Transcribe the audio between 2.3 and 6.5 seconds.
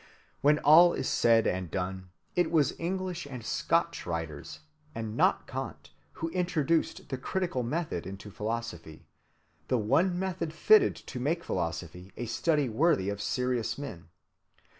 it was English and Scotch writers, and not Kant, who